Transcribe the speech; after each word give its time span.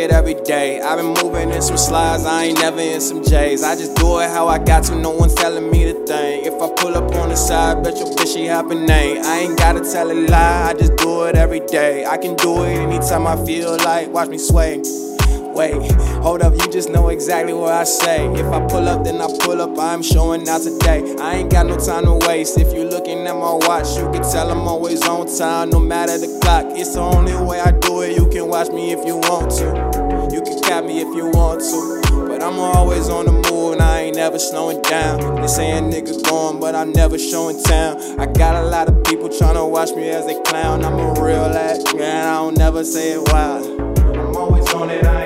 it 0.00 0.10
every 0.10 0.34
day. 0.44 0.80
I've 0.80 0.98
been 0.98 1.14
moving 1.22 1.50
in 1.50 1.62
some 1.62 1.76
slides, 1.76 2.24
I 2.24 2.44
ain't 2.44 2.58
never 2.58 2.80
in 2.80 3.00
some 3.00 3.22
J's. 3.22 3.62
I 3.62 3.76
just 3.76 3.96
do 3.96 4.18
it 4.20 4.30
how 4.30 4.48
I 4.48 4.58
got 4.58 4.84
to, 4.84 4.94
no 4.94 5.10
one's 5.10 5.34
telling 5.34 5.70
me 5.70 5.92
the 5.92 6.06
thing. 6.06 6.44
If 6.44 6.54
I 6.54 6.70
pull 6.76 6.96
up 6.96 7.14
on 7.14 7.28
the 7.28 7.36
side, 7.36 7.82
bet 7.82 7.96
your 7.98 8.08
bitch 8.08 8.34
she 8.34 8.46
hopping 8.46 8.86
name. 8.86 9.22
I 9.24 9.40
ain't 9.40 9.58
gotta 9.58 9.80
tell 9.80 10.10
a 10.10 10.14
lie, 10.14 10.70
I 10.70 10.74
just 10.74 10.96
do 10.96 11.24
it 11.24 11.36
every 11.36 11.60
day. 11.60 12.04
I 12.06 12.16
can 12.16 12.34
do 12.36 12.64
it 12.64 12.78
anytime 12.78 13.26
I 13.26 13.36
feel 13.44 13.76
like, 13.78 14.08
watch 14.08 14.28
me 14.28 14.38
sway. 14.38 14.82
Hold 15.68 16.40
up, 16.40 16.54
you 16.54 16.72
just 16.72 16.88
know 16.88 17.10
exactly 17.10 17.52
what 17.52 17.74
I 17.74 17.84
say. 17.84 18.26
If 18.32 18.46
I 18.46 18.66
pull 18.66 18.88
up, 18.88 19.04
then 19.04 19.20
I 19.20 19.26
pull 19.40 19.60
up, 19.60 19.78
I'm 19.78 20.02
showing 20.02 20.48
out 20.48 20.62
today. 20.62 21.14
I 21.20 21.36
ain't 21.36 21.50
got 21.50 21.66
no 21.66 21.76
time 21.76 22.04
to 22.04 22.14
waste. 22.26 22.58
If 22.58 22.72
you're 22.72 22.88
looking 22.88 23.26
at 23.26 23.34
my 23.34 23.52
watch, 23.52 23.94
you 23.98 24.10
can 24.10 24.22
tell 24.22 24.50
I'm 24.50 24.66
always 24.66 25.06
on 25.06 25.26
time, 25.26 25.68
no 25.68 25.78
matter 25.78 26.16
the 26.16 26.38
clock. 26.40 26.64
It's 26.70 26.94
the 26.94 27.00
only 27.00 27.34
way 27.34 27.60
I 27.60 27.72
do 27.72 28.00
it. 28.00 28.16
You 28.16 28.26
can 28.30 28.48
watch 28.48 28.70
me 28.70 28.92
if 28.92 29.06
you 29.06 29.16
want 29.16 29.50
to. 29.58 30.30
You 30.34 30.40
can 30.40 30.60
cap 30.62 30.84
me 30.84 31.02
if 31.02 31.14
you 31.14 31.26
want 31.30 31.60
to. 31.60 32.00
But 32.26 32.42
I'm 32.42 32.58
always 32.58 33.10
on 33.10 33.26
the 33.26 33.32
move 33.32 33.74
and 33.74 33.82
I 33.82 34.00
ain't 34.00 34.16
never 34.16 34.38
slowing 34.38 34.80
down. 34.80 35.42
They 35.42 35.46
saying 35.46 35.90
nigga 35.90 36.24
going, 36.24 36.58
but 36.58 36.74
I'm 36.74 36.92
never 36.92 37.18
showing 37.18 37.62
town. 37.62 38.00
I 38.18 38.24
got 38.24 38.54
a 38.56 38.66
lot 38.66 38.88
of 38.88 39.04
people 39.04 39.28
trying 39.28 39.56
to 39.56 39.64
watch 39.66 39.90
me 39.90 40.08
as 40.08 40.24
they 40.24 40.40
clown. 40.42 40.84
I'm 40.84 40.98
a 40.98 41.20
real 41.20 41.44
ass 41.44 41.92
man, 41.94 42.26
I 42.26 42.36
don't 42.36 42.56
never 42.56 42.82
say 42.82 43.12
it 43.12 43.28
wild. 43.30 43.66
I'm 44.16 44.36
always 44.36 44.72
on 44.72 44.90
it, 44.90 45.04
I 45.04 45.19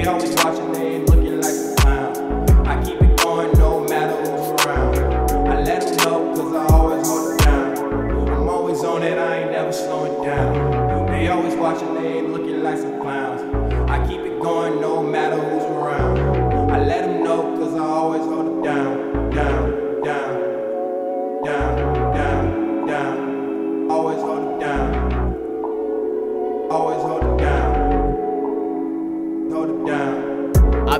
They 0.00 0.06
always 0.06 0.34
watching, 0.36 0.69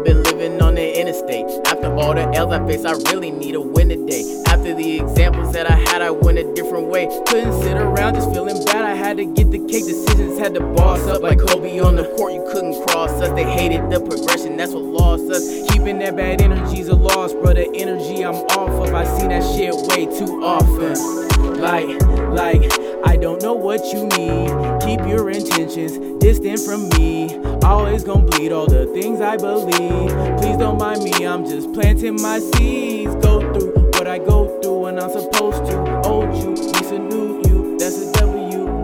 I've 0.00 0.06
been 0.06 0.22
living 0.22 0.62
on 0.62 0.76
the 0.76 0.98
interstate. 0.98 1.44
After 1.66 1.94
all 1.94 2.14
the 2.14 2.22
L's 2.34 2.50
I 2.54 2.66
face, 2.66 2.86
I 2.86 2.92
really 3.12 3.30
need 3.30 3.54
a 3.54 3.60
win 3.60 3.90
today. 3.90 4.24
After 4.46 4.72
the 4.72 4.98
examples 4.98 5.52
that 5.52 5.70
I 5.70 5.74
had, 5.74 6.00
I 6.00 6.10
went 6.10 6.38
a 6.38 6.54
different 6.54 6.86
way. 6.86 7.04
Couldn't 7.26 7.52
sit 7.60 7.76
around 7.76 8.14
just 8.14 8.32
feeling 8.32 8.64
bad. 8.64 8.86
I 8.86 8.94
had 8.94 9.18
to 9.18 9.26
get 9.26 9.50
the 9.50 9.58
cake. 9.58 9.84
Decisions 9.84 10.38
had 10.38 10.54
to 10.54 10.60
boss 10.60 11.06
up 11.06 11.20
like 11.20 11.38
Kobe 11.38 11.78
on 11.80 11.96
the 11.96 12.04
court. 12.16 12.32
You 12.32 12.48
couldn't 12.50 12.82
cross 12.86 13.10
us. 13.20 13.28
They 13.34 13.44
hated 13.44 13.90
the 13.90 14.00
progression. 14.00 14.56
That's 14.56 14.72
what 14.72 14.84
lost 14.84 15.30
us. 15.30 15.70
Keeping 15.70 15.98
that 15.98 16.16
bad 16.16 16.40
energy's 16.40 16.88
a 16.88 16.96
loss, 16.96 17.34
bro. 17.34 17.52
The 17.52 17.70
energy 17.74 18.24
I'm 18.24 18.36
off 18.56 18.88
of. 18.88 18.94
I 18.94 19.04
seen 19.18 19.28
that 19.28 19.42
shit 19.54 19.74
way 19.90 20.06
too 20.06 20.42
often. 20.42 21.60
Like, 21.60 22.00
like, 22.32 22.62
I 23.04 23.16
don't 23.16 23.42
know 23.42 23.54
what 23.54 23.92
you 23.92 24.06
need. 24.06 24.50
Keep 24.82 25.06
your 25.08 25.30
intentions 25.30 25.98
distant 26.20 26.60
from 26.60 26.88
me. 26.90 27.36
Always 27.62 28.04
gonna 28.04 28.26
bleed 28.26 28.52
all 28.52 28.66
the 28.66 28.86
things 28.86 29.20
I 29.20 29.36
believe. 29.36 30.10
Please 30.38 30.56
don't 30.56 30.78
mind 30.78 31.02
me, 31.02 31.26
I'm 31.26 31.44
just 31.44 31.72
planting 31.72 32.20
my 32.20 32.38
seeds. 32.38 33.14
Go 33.16 33.40
through 33.52 33.72
what 33.92 34.06
I 34.06 34.18
go 34.18 34.60
through 34.60 34.80
when 34.80 34.98
I'm 34.98 35.10
supposed 35.10 35.64
to. 35.66 36.02
Old 36.08 36.34
you, 36.36 36.50
Lisa 36.50 36.98
knew 36.98 37.42
you. 37.46 37.78
That's 37.78 37.96
a 37.98 38.12
W. 38.12 38.82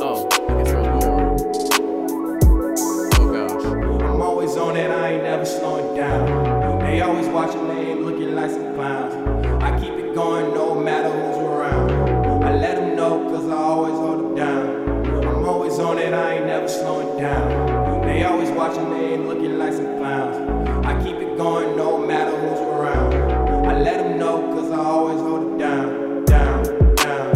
Oh, 0.00 0.28
I 0.30 0.62
guess 0.62 0.72
more. 0.72 1.36
Oh 3.18 3.32
gosh. 3.32 3.64
I'm 4.02 4.20
always 4.22 4.56
on 4.56 4.76
it, 4.76 4.90
I 4.90 5.12
ain't 5.14 5.22
never 5.22 5.44
slowing 5.44 5.96
down. 5.96 6.80
They 6.80 7.00
always 7.00 7.28
watching, 7.28 7.66
they 7.68 7.90
ain't 7.92 8.02
looking 8.02 8.34
like 8.34 8.50
some 8.50 8.74
clowns. 8.74 9.14
I 9.62 9.78
keep 9.80 9.92
it 9.92 10.14
going 10.14 10.54
no 10.54 10.74
matter 10.80 11.05
down. 17.18 18.02
They 18.02 18.24
always 18.24 18.50
watching, 18.50 18.90
they 18.90 19.14
ain't 19.14 19.26
looking 19.26 19.58
like 19.58 19.72
some 19.72 19.96
clowns. 19.98 20.86
I 20.86 21.02
keep 21.02 21.16
it 21.16 21.36
going 21.36 21.76
no 21.76 21.98
matter 22.06 22.36
who's 22.36 22.60
around. 22.60 23.14
I 23.66 23.80
let 23.80 23.98
them 23.98 24.18
know 24.18 24.40
cause 24.52 24.70
I 24.70 24.76
always 24.76 25.20
hold 25.20 25.54
it 25.54 25.58
down, 25.58 26.24
down, 26.24 26.62
down, 26.96 27.32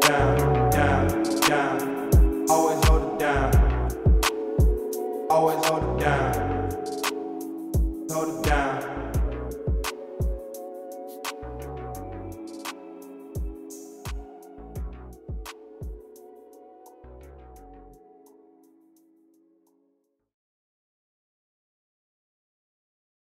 down, 0.00 0.70
down, 0.70 1.40
down. 1.40 2.46
Always 2.48 2.84
hold 2.86 3.12
it 3.12 3.18
down. 3.18 3.52
Always 5.30 5.64
hold 5.66 5.84
it 5.84 6.04
down. 6.04 6.34
Hold 8.10 8.38
it 8.38 8.44
down. 8.44 8.69